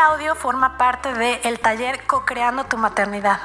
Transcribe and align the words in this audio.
audio 0.00 0.34
forma 0.34 0.78
parte 0.78 1.12
del 1.12 1.60
taller 1.60 2.06
Co-Creando 2.06 2.64
tu 2.64 2.78
Maternidad. 2.78 3.38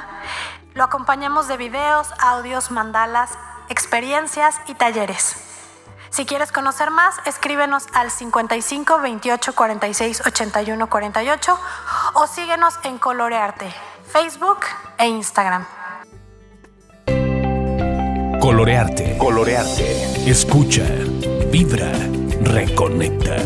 Lo 0.74 0.84
acompañamos 0.84 1.48
de 1.48 1.56
videos, 1.56 2.08
audios, 2.18 2.70
mandalas, 2.70 3.30
experiencias 3.68 4.56
y 4.66 4.74
talleres. 4.74 5.36
Si 6.10 6.24
quieres 6.24 6.52
conocer 6.52 6.90
más, 6.90 7.14
escríbenos 7.26 7.86
al 7.92 8.10
55 8.10 9.00
28 9.00 9.54
46 9.54 10.26
81 10.26 10.86
48 10.88 11.58
o 12.14 12.26
síguenos 12.26 12.74
en 12.84 12.98
Colorearte, 12.98 13.70
Facebook 14.10 14.60
e 14.96 15.08
Instagram. 15.08 15.66
Colorearte. 18.40 19.18
Colorearte. 19.18 20.30
Escucha, 20.30 20.84
vibra, 21.50 21.92
reconecta. 22.42 23.36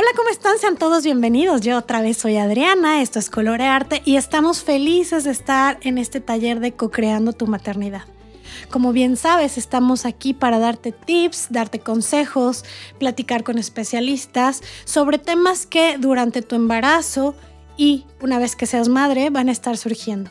Hola, 0.00 0.12
¿cómo 0.16 0.30
están? 0.30 0.58
Sean 0.58 0.78
todos 0.78 1.04
bienvenidos. 1.04 1.60
Yo 1.60 1.76
otra 1.76 2.00
vez 2.00 2.16
soy 2.16 2.38
Adriana, 2.38 3.02
esto 3.02 3.18
es 3.18 3.28
Colorearte 3.28 4.00
y 4.06 4.16
estamos 4.16 4.62
felices 4.62 5.24
de 5.24 5.30
estar 5.30 5.78
en 5.82 5.98
este 5.98 6.22
taller 6.22 6.60
de 6.60 6.72
Co-Creando 6.72 7.34
tu 7.34 7.46
Maternidad. 7.46 8.04
Como 8.70 8.94
bien 8.94 9.18
sabes, 9.18 9.58
estamos 9.58 10.06
aquí 10.06 10.32
para 10.32 10.58
darte 10.58 10.92
tips, 10.92 11.48
darte 11.50 11.80
consejos, 11.80 12.64
platicar 12.98 13.44
con 13.44 13.58
especialistas 13.58 14.62
sobre 14.86 15.18
temas 15.18 15.66
que 15.66 15.98
durante 15.98 16.40
tu 16.40 16.56
embarazo 16.56 17.34
y 17.76 18.06
una 18.22 18.38
vez 18.38 18.56
que 18.56 18.64
seas 18.64 18.88
madre 18.88 19.28
van 19.28 19.50
a 19.50 19.52
estar 19.52 19.76
surgiendo. 19.76 20.30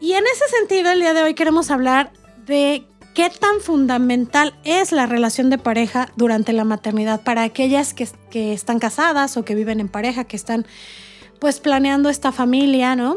Y 0.00 0.14
en 0.14 0.24
ese 0.24 0.48
sentido, 0.58 0.90
el 0.90 0.98
día 0.98 1.14
de 1.14 1.22
hoy 1.22 1.34
queremos 1.34 1.70
hablar 1.70 2.12
de 2.46 2.84
qué 3.16 3.30
tan 3.30 3.62
fundamental 3.62 4.54
es 4.62 4.92
la 4.92 5.06
relación 5.06 5.48
de 5.48 5.56
pareja 5.56 6.12
durante 6.16 6.52
la 6.52 6.64
maternidad 6.64 7.22
para 7.22 7.44
aquellas 7.44 7.94
que, 7.94 8.52
están 8.52 8.78
casadas 8.78 9.38
o 9.38 9.44
que 9.44 9.54
viven 9.54 9.80
en 9.80 9.88
pareja, 9.88 10.24
que 10.24 10.36
están 10.36 10.66
pues 11.38 11.58
planeando 11.58 12.10
esta 12.10 12.30
familia, 12.30 12.94
¿no? 12.94 13.16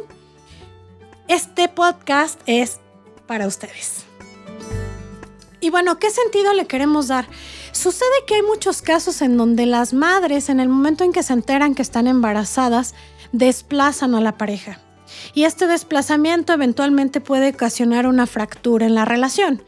Este 1.27 1.67
podcast 1.67 2.39
es 2.45 2.79
para 3.27 3.45
ustedes. 3.45 4.05
Y 5.59 5.69
bueno, 5.69 5.99
¿qué 5.99 6.09
sentido 6.11 6.53
le 6.53 6.65
queremos 6.65 7.09
dar? 7.09 7.27
Sucede 7.73 8.07
que 8.25 8.35
hay 8.35 8.41
muchos 8.41 8.81
casos 8.81 9.21
en 9.21 9.35
donde 9.35 9.65
las 9.65 9.91
madres, 9.91 10.47
en 10.47 10.61
el 10.61 10.69
momento 10.69 11.03
en 11.03 11.11
que 11.11 11.23
se 11.23 11.33
enteran 11.33 11.75
que 11.75 11.81
están 11.81 12.07
embarazadas, 12.07 12.95
desplazan 13.33 14.15
a 14.15 14.21
la 14.21 14.37
pareja. 14.37 14.79
Y 15.33 15.43
este 15.43 15.67
desplazamiento 15.67 16.53
eventualmente 16.53 17.19
puede 17.19 17.49
ocasionar 17.49 18.07
una 18.07 18.27
fractura 18.27 18.85
en 18.85 18.95
la 18.95 19.03
relación 19.03 19.61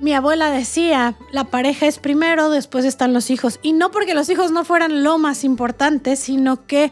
mi 0.00 0.14
abuela 0.14 0.50
decía, 0.50 1.16
la 1.32 1.44
pareja 1.44 1.86
es 1.86 1.98
primero, 1.98 2.50
después 2.50 2.84
están 2.84 3.12
los 3.12 3.30
hijos. 3.30 3.60
Y 3.62 3.72
no 3.72 3.90
porque 3.90 4.14
los 4.14 4.28
hijos 4.30 4.50
no 4.50 4.64
fueran 4.64 5.02
lo 5.02 5.18
más 5.18 5.44
importante, 5.44 6.16
sino 6.16 6.66
que 6.66 6.90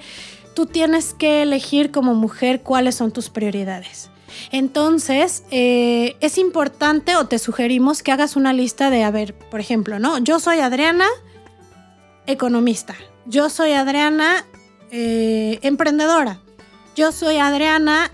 tú 0.55 0.67
tienes 0.67 1.15
que 1.15 1.43
elegir 1.43 1.91
como 1.91 2.15
mujer 2.15 2.63
cuáles 2.63 2.97
son 2.97 3.11
tus 3.11 3.31
prioridades. 3.31 4.11
Entonces, 4.53 5.45
eh, 5.51 6.17
es 6.21 6.39
importante 6.39 7.17
o 7.17 7.27
te 7.27 7.39
sugerimos 7.39 8.03
que 8.03 8.13
hagas 8.13 8.37
una 8.37 8.53
lista 8.53 8.91
de, 8.91 9.05
a 9.05 9.11
ver, 9.11 9.35
por 9.35 9.61
ejemplo, 9.61 9.99
¿no? 9.99 10.19
Yo 10.19 10.39
soy 10.39 10.59
Adriana, 10.59 11.07
economista. 12.27 12.95
Yo 13.25 13.51
soy 13.51 13.73
Adriana, 13.73 14.45
eh, 14.91 15.59
emprendedora. 15.63 16.41
Yo 16.95 17.13
soy 17.13 17.39
Adriana, 17.39 18.11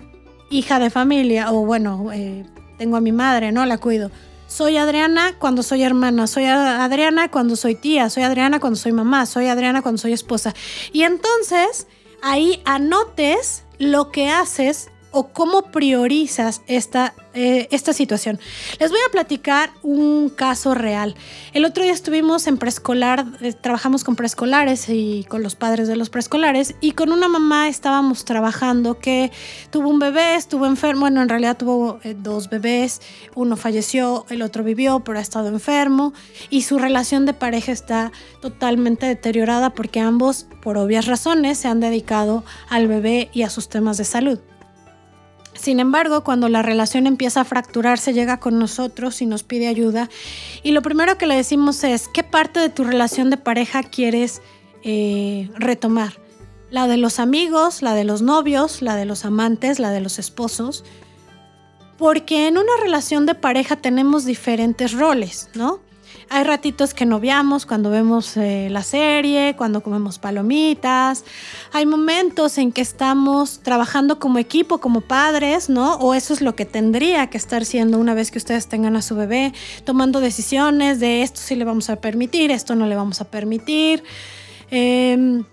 hija 0.49 0.79
de 0.79 0.89
familia, 0.89 1.51
o 1.51 1.65
bueno, 1.65 2.11
eh, 2.13 2.45
tengo 2.77 2.97
a 2.97 3.01
mi 3.01 3.11
madre, 3.11 3.51
¿no? 3.51 3.65
La 3.65 3.77
cuido. 3.77 4.11
Soy 4.47 4.77
Adriana 4.77 5.35
cuando 5.39 5.63
soy 5.63 5.83
hermana, 5.83 6.27
soy 6.27 6.45
Adriana 6.45 7.29
cuando 7.29 7.55
soy 7.55 7.75
tía, 7.75 8.09
soy 8.09 8.23
Adriana 8.23 8.59
cuando 8.59 8.77
soy 8.77 8.91
mamá, 8.91 9.25
soy 9.25 9.47
Adriana 9.47 9.81
cuando 9.81 9.99
soy 9.99 10.13
esposa. 10.13 10.53
Y 10.93 11.03
entonces 11.03 11.87
ahí 12.21 12.61
anotes 12.65 13.63
lo 13.79 14.11
que 14.11 14.29
haces 14.29 14.89
o 15.15 15.29
cómo 15.29 15.61
priorizas 15.71 16.61
esta, 16.67 17.13
eh, 17.33 17.69
esta 17.71 17.93
situación. 17.93 18.37
Les 18.81 18.91
voy 18.91 18.99
a 19.07 19.11
platicar 19.11 19.71
un 19.81 20.27
caso 20.27 20.75
real. 20.75 21.15
El 21.53 21.63
otro 21.63 21.83
día 21.83 21.93
estuvimos 21.93 22.47
en 22.47 22.57
preescolar, 22.57 23.25
eh, 23.39 23.53
trabajamos 23.53 24.03
con 24.03 24.17
preescolares 24.17 24.89
y 24.89 25.25
con 25.29 25.41
los 25.41 25.55
padres 25.55 25.87
de 25.87 25.95
los 25.95 26.09
preescolares 26.09 26.75
y 26.81 26.91
con 26.91 27.13
una 27.13 27.29
mamá 27.29 27.69
estábamos 27.69 28.25
trabajando 28.25 28.99
que 28.99 29.31
tuvo 29.69 29.87
un 29.87 29.99
bebé, 29.99 30.35
estuvo 30.35 30.65
enfermo, 30.65 31.01
bueno, 31.05 31.21
en 31.21 31.29
realidad 31.29 31.55
tuvo 31.55 31.99
eh, 32.03 32.13
dos 32.13 32.49
bebés, 32.49 33.01
uno 33.35 33.55
falleció, 33.55 34.25
el 34.27 34.41
otro 34.41 34.65
vivió, 34.65 34.99
pero 35.05 35.19
ha 35.19 35.21
estado 35.21 35.47
enfermo 35.47 36.11
y 36.49 36.63
su 36.63 36.77
relación 36.77 37.25
de 37.25 37.33
pareja 37.33 37.71
está 37.71 38.11
totalmente 38.41 39.05
deteriorada 39.05 39.69
porque 39.69 40.01
ambos, 40.01 40.45
por 40.61 40.77
obvias 40.77 41.05
razones, 41.05 41.57
se 41.57 41.69
han 41.69 41.79
dedicado 41.79 42.43
al 42.67 42.89
bebé 42.89 43.29
y 43.31 43.43
a 43.43 43.49
sus 43.49 43.69
temas 43.69 43.97
de 43.97 44.03
salud. 44.03 44.39
Sin 45.55 45.79
embargo, 45.79 46.23
cuando 46.23 46.49
la 46.49 46.61
relación 46.61 47.07
empieza 47.07 47.41
a 47.41 47.45
fracturarse, 47.45 48.13
llega 48.13 48.39
con 48.39 48.59
nosotros 48.59 49.21
y 49.21 49.25
nos 49.25 49.43
pide 49.43 49.67
ayuda. 49.67 50.09
Y 50.63 50.71
lo 50.71 50.81
primero 50.81 51.17
que 51.17 51.27
le 51.27 51.35
decimos 51.35 51.83
es, 51.83 52.07
¿qué 52.07 52.23
parte 52.23 52.59
de 52.59 52.69
tu 52.69 52.83
relación 52.83 53.29
de 53.29 53.37
pareja 53.37 53.81
quieres 53.81 54.41
eh, 54.83 55.49
retomar? 55.55 56.19
La 56.71 56.87
de 56.87 56.97
los 56.97 57.19
amigos, 57.19 57.81
la 57.81 57.95
de 57.95 58.03
los 58.03 58.21
novios, 58.21 58.81
la 58.81 58.95
de 58.95 59.05
los 59.05 59.23
amantes, 59.23 59.79
la 59.79 59.91
de 59.91 60.01
los 60.01 60.19
esposos. 60.19 60.83
Porque 61.97 62.47
en 62.47 62.57
una 62.57 62.73
relación 62.81 63.25
de 63.25 63.35
pareja 63.35 63.77
tenemos 63.77 64.25
diferentes 64.25 64.91
roles, 64.91 65.49
¿no? 65.55 65.79
Hay 66.29 66.43
ratitos 66.43 66.93
que 66.93 67.05
noviamos 67.05 67.65
cuando 67.65 67.89
vemos 67.89 68.35
eh, 68.37 68.67
la 68.71 68.83
serie, 68.83 69.55
cuando 69.57 69.81
comemos 69.81 70.19
palomitas. 70.19 71.23
Hay 71.71 71.85
momentos 71.85 72.57
en 72.57 72.71
que 72.71 72.81
estamos 72.81 73.59
trabajando 73.61 74.19
como 74.19 74.39
equipo, 74.39 74.79
como 74.79 75.01
padres, 75.01 75.69
¿no? 75.69 75.95
O 75.95 76.13
eso 76.13 76.33
es 76.33 76.41
lo 76.41 76.55
que 76.55 76.65
tendría 76.65 77.27
que 77.29 77.37
estar 77.37 77.65
siendo 77.65 77.97
una 77.99 78.13
vez 78.13 78.31
que 78.31 78.37
ustedes 78.37 78.67
tengan 78.67 78.95
a 78.95 79.01
su 79.01 79.15
bebé, 79.15 79.53
tomando 79.83 80.19
decisiones 80.19 80.99
de 80.99 81.21
esto 81.21 81.41
sí 81.41 81.55
le 81.55 81.65
vamos 81.65 81.89
a 81.89 81.97
permitir, 81.97 82.51
esto 82.51 82.75
no 82.75 82.87
le 82.87 82.95
vamos 82.95 83.21
a 83.21 83.25
permitir. 83.25 84.03
Eh, 84.71 85.43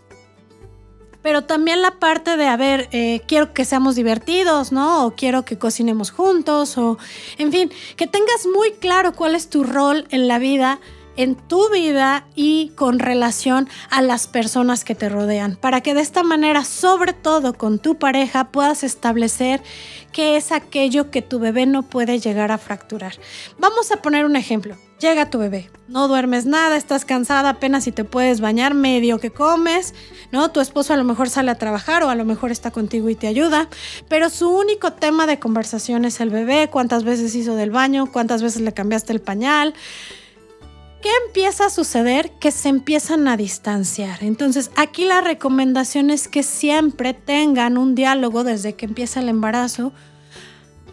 pero 1.22 1.42
también 1.42 1.82
la 1.82 1.92
parte 1.92 2.36
de, 2.36 2.46
a 2.46 2.56
ver, 2.56 2.88
eh, 2.92 3.22
quiero 3.26 3.52
que 3.54 3.64
seamos 3.64 3.94
divertidos, 3.94 4.72
¿no? 4.72 5.06
O 5.06 5.12
quiero 5.12 5.44
que 5.44 5.58
cocinemos 5.58 6.10
juntos, 6.10 6.76
o, 6.76 6.98
en 7.38 7.52
fin, 7.52 7.72
que 7.96 8.06
tengas 8.06 8.46
muy 8.52 8.72
claro 8.72 9.12
cuál 9.12 9.34
es 9.34 9.48
tu 9.48 9.64
rol 9.64 10.06
en 10.10 10.28
la 10.28 10.38
vida 10.38 10.80
en 11.16 11.34
tu 11.34 11.70
vida 11.70 12.26
y 12.34 12.70
con 12.76 12.98
relación 12.98 13.68
a 13.90 14.02
las 14.02 14.26
personas 14.26 14.84
que 14.84 14.94
te 14.94 15.08
rodean, 15.08 15.56
para 15.56 15.80
que 15.80 15.94
de 15.94 16.00
esta 16.00 16.22
manera, 16.22 16.64
sobre 16.64 17.12
todo 17.12 17.54
con 17.54 17.78
tu 17.78 17.98
pareja, 17.98 18.50
puedas 18.50 18.84
establecer 18.84 19.62
qué 20.12 20.36
es 20.36 20.52
aquello 20.52 21.10
que 21.10 21.22
tu 21.22 21.38
bebé 21.38 21.66
no 21.66 21.82
puede 21.82 22.18
llegar 22.18 22.52
a 22.52 22.58
fracturar. 22.58 23.14
Vamos 23.58 23.90
a 23.90 24.02
poner 24.02 24.24
un 24.24 24.36
ejemplo. 24.36 24.76
Llega 25.00 25.30
tu 25.30 25.38
bebé, 25.38 25.68
no 25.88 26.06
duermes 26.06 26.46
nada, 26.46 26.76
estás 26.76 27.04
cansada 27.04 27.48
apenas 27.48 27.82
si 27.82 27.90
te 27.90 28.04
puedes 28.04 28.40
bañar, 28.40 28.72
medio 28.72 29.18
que 29.18 29.30
comes, 29.30 29.94
¿no? 30.30 30.52
Tu 30.52 30.60
esposo 30.60 30.94
a 30.94 30.96
lo 30.96 31.02
mejor 31.02 31.28
sale 31.28 31.50
a 31.50 31.58
trabajar 31.58 32.04
o 32.04 32.08
a 32.08 32.14
lo 32.14 32.24
mejor 32.24 32.52
está 32.52 32.70
contigo 32.70 33.08
y 33.08 33.16
te 33.16 33.26
ayuda, 33.26 33.68
pero 34.08 34.30
su 34.30 34.48
único 34.48 34.92
tema 34.92 35.26
de 35.26 35.40
conversación 35.40 36.04
es 36.04 36.20
el 36.20 36.30
bebé, 36.30 36.68
cuántas 36.70 37.02
veces 37.02 37.34
hizo 37.34 37.56
del 37.56 37.72
baño, 37.72 38.12
cuántas 38.12 38.44
veces 38.44 38.62
le 38.62 38.72
cambiaste 38.72 39.12
el 39.12 39.20
pañal. 39.20 39.74
¿Qué 41.02 41.10
empieza 41.26 41.66
a 41.66 41.70
suceder? 41.70 42.30
Que 42.38 42.52
se 42.52 42.68
empiezan 42.68 43.26
a 43.26 43.36
distanciar. 43.36 44.22
Entonces, 44.22 44.70
aquí 44.76 45.04
la 45.04 45.20
recomendación 45.20 46.10
es 46.10 46.28
que 46.28 46.44
siempre 46.44 47.12
tengan 47.12 47.76
un 47.76 47.96
diálogo 47.96 48.44
desde 48.44 48.74
que 48.74 48.86
empieza 48.86 49.18
el 49.18 49.28
embarazo 49.28 49.92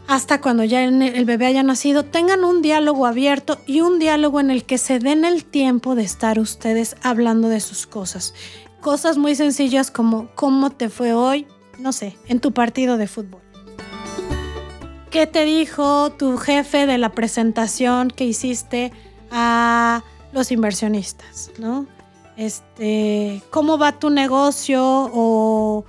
hasta 0.09 0.41
cuando 0.41 0.63
ya 0.63 0.83
el 0.83 1.25
bebé 1.25 1.45
haya 1.45 1.61
nacido, 1.61 2.03
tengan 2.03 2.43
un 2.43 2.63
diálogo 2.63 3.05
abierto 3.05 3.59
y 3.67 3.81
un 3.81 3.99
diálogo 3.99 4.39
en 4.39 4.49
el 4.49 4.65
que 4.65 4.79
se 4.79 4.97
den 4.97 5.23
el 5.23 5.45
tiempo 5.45 5.93
de 5.93 6.01
estar 6.01 6.39
ustedes 6.39 6.95
hablando 7.03 7.47
de 7.47 7.59
sus 7.59 7.85
cosas. 7.85 8.33
Cosas 8.81 9.19
muy 9.19 9.35
sencillas 9.35 9.91
como 9.91 10.31
cómo 10.33 10.71
te 10.71 10.89
fue 10.89 11.13
hoy, 11.13 11.45
no 11.77 11.93
sé, 11.93 12.17
en 12.27 12.39
tu 12.39 12.53
partido 12.53 12.97
de 12.97 13.05
fútbol. 13.05 13.41
¿Qué 15.11 15.27
te 15.27 15.45
dijo 15.45 16.11
tu 16.13 16.37
jefe 16.37 16.87
de 16.87 16.97
la 16.97 17.11
presentación 17.11 18.09
que 18.09 18.25
hiciste 18.25 18.91
a 19.31 20.03
los 20.31 20.51
inversionistas, 20.51 21.51
¿no? 21.57 21.85
Este, 22.37 23.41
¿cómo 23.49 23.77
va 23.77 23.99
tu 23.99 24.09
negocio 24.09 24.81
o 25.13 25.85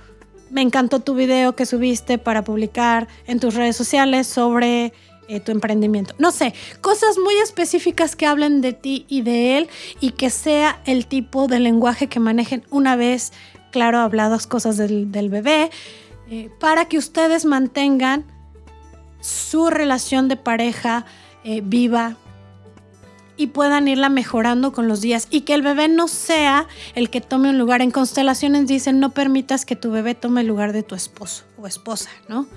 me 0.49 0.61
encantó 0.61 0.99
tu 0.99 1.15
video 1.15 1.55
que 1.55 1.65
subiste 1.65 2.17
para 2.17 2.43
publicar 2.43 3.07
en 3.25 3.39
tus 3.39 3.55
redes 3.55 3.75
sociales 3.75 4.27
sobre 4.27 4.93
eh, 5.31 5.39
tu 5.39 5.53
emprendimiento. 5.53 6.13
No 6.17 6.31
sé, 6.31 6.53
cosas 6.81 7.17
muy 7.17 7.35
específicas 7.35 8.17
que 8.17 8.25
hablen 8.25 8.59
de 8.59 8.73
ti 8.73 9.05
y 9.07 9.21
de 9.21 9.57
él 9.57 9.69
y 10.01 10.11
que 10.11 10.29
sea 10.29 10.81
el 10.83 11.07
tipo 11.07 11.47
de 11.47 11.61
lenguaje 11.61 12.07
que 12.07 12.19
manejen 12.19 12.65
una 12.69 12.97
vez, 12.97 13.31
claro, 13.71 13.99
habladas 13.99 14.45
cosas 14.45 14.75
del, 14.75 15.29
bebé, 15.29 15.71
eh, 16.29 16.49
para 16.59 16.85
que 16.85 16.97
ustedes 16.97 17.45
mantengan 17.45 18.25
su 19.21 19.69
relación 19.69 20.27
de 20.27 20.35
pareja 20.35 21.05
eh, 21.45 21.61
viva 21.63 22.17
y 23.41 23.47
puedan 23.47 23.87
irla 23.87 24.09
mejorando 24.09 24.71
con 24.71 24.87
los 24.87 25.01
días 25.01 25.27
y 25.31 25.41
que 25.41 25.55
el 25.55 25.63
bebé 25.63 25.87
no 25.87 26.07
sea 26.07 26.67
el 26.93 27.09
que 27.09 27.21
tome 27.21 27.49
un 27.49 27.57
lugar. 27.57 27.81
En 27.81 27.89
constelaciones 27.89 28.67
dicen 28.67 28.99
no 28.99 29.11
permitas 29.11 29.65
que 29.65 29.75
tu 29.75 29.89
bebé 29.89 30.13
tome 30.13 30.41
el 30.41 30.47
lugar 30.47 30.73
de 30.73 30.83
tu 30.83 30.93
esposo 30.93 31.43
o 31.57 31.65
esposa, 31.65 32.09
¿no? 32.27 32.47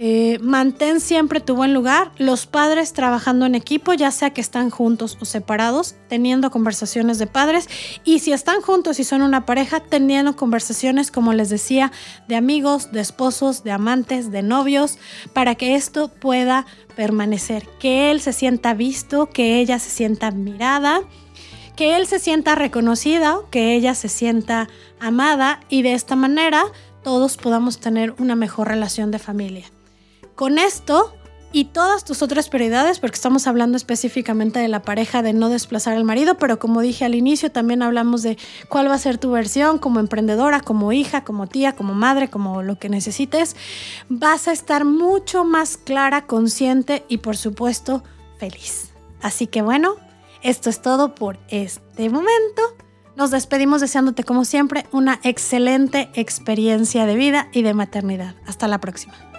Eh, 0.00 0.40
mantén 0.42 0.98
siempre 0.98 1.38
tu 1.38 1.54
buen 1.54 1.72
lugar, 1.72 2.10
los 2.18 2.46
padres 2.46 2.92
trabajando 2.92 3.46
en 3.46 3.54
equipo, 3.54 3.92
ya 3.92 4.10
sea 4.10 4.30
que 4.30 4.40
están 4.40 4.68
juntos 4.68 5.16
o 5.20 5.24
separados, 5.24 5.94
teniendo 6.08 6.50
conversaciones 6.50 7.18
de 7.20 7.28
padres 7.28 7.68
y 8.04 8.18
si 8.18 8.32
están 8.32 8.60
juntos 8.60 8.98
y 8.98 9.04
son 9.04 9.22
una 9.22 9.46
pareja, 9.46 9.78
teniendo 9.78 10.34
conversaciones, 10.34 11.12
como 11.12 11.32
les 11.32 11.48
decía, 11.48 11.92
de 12.26 12.34
amigos, 12.34 12.90
de 12.90 13.00
esposos, 13.00 13.62
de 13.62 13.70
amantes, 13.70 14.32
de 14.32 14.42
novios, 14.42 14.98
para 15.32 15.54
que 15.54 15.76
esto 15.76 16.08
pueda 16.08 16.66
permanecer, 16.96 17.68
que 17.78 18.10
él 18.10 18.20
se 18.20 18.32
sienta 18.32 18.74
visto, 18.74 19.30
que 19.30 19.60
ella 19.60 19.78
se 19.78 19.90
sienta 19.90 20.26
admirada, 20.26 21.02
que 21.76 21.96
él 21.96 22.08
se 22.08 22.18
sienta 22.18 22.56
reconocido, 22.56 23.48
que 23.50 23.76
ella 23.76 23.94
se 23.94 24.08
sienta 24.08 24.68
amada 24.98 25.60
y 25.68 25.82
de 25.82 25.94
esta 25.94 26.16
manera 26.16 26.64
todos 27.04 27.36
podamos 27.36 27.78
tener 27.78 28.14
una 28.18 28.34
mejor 28.34 28.68
relación 28.68 29.12
de 29.12 29.20
familia. 29.20 29.66
Con 30.34 30.58
esto 30.58 31.14
y 31.54 31.66
todas 31.66 32.04
tus 32.04 32.20
otras 32.20 32.48
prioridades, 32.48 32.98
porque 32.98 33.14
estamos 33.14 33.46
hablando 33.46 33.76
específicamente 33.76 34.58
de 34.58 34.66
la 34.66 34.82
pareja, 34.82 35.22
de 35.22 35.32
no 35.32 35.48
desplazar 35.48 35.96
al 35.96 36.02
marido, 36.02 36.36
pero 36.36 36.58
como 36.58 36.80
dije 36.80 37.04
al 37.04 37.14
inicio, 37.14 37.52
también 37.52 37.80
hablamos 37.80 38.24
de 38.24 38.36
cuál 38.68 38.88
va 38.88 38.94
a 38.94 38.98
ser 38.98 39.18
tu 39.18 39.30
versión 39.30 39.78
como 39.78 40.00
emprendedora, 40.00 40.60
como 40.60 40.92
hija, 40.92 41.22
como 41.22 41.46
tía, 41.46 41.76
como 41.76 41.94
madre, 41.94 42.28
como 42.28 42.62
lo 42.62 42.76
que 42.80 42.88
necesites. 42.88 43.54
Vas 44.08 44.48
a 44.48 44.52
estar 44.52 44.84
mucho 44.84 45.44
más 45.44 45.76
clara, 45.76 46.26
consciente 46.26 47.04
y 47.08 47.18
por 47.18 47.36
supuesto 47.36 48.02
feliz. 48.38 48.90
Así 49.22 49.46
que 49.46 49.62
bueno, 49.62 49.94
esto 50.42 50.70
es 50.70 50.82
todo 50.82 51.14
por 51.14 51.38
este 51.48 52.10
momento. 52.10 52.62
Nos 53.14 53.30
despedimos 53.30 53.80
deseándote 53.80 54.24
como 54.24 54.44
siempre 54.44 54.86
una 54.90 55.20
excelente 55.22 56.10
experiencia 56.14 57.06
de 57.06 57.14
vida 57.14 57.48
y 57.52 57.62
de 57.62 57.74
maternidad. 57.74 58.34
Hasta 58.44 58.66
la 58.66 58.80
próxima. 58.80 59.33